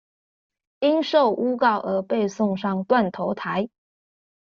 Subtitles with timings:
[0.79, 3.69] 因受誣告而被送上斷頭臺